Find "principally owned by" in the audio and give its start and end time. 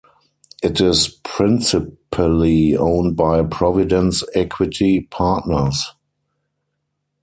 1.23-3.43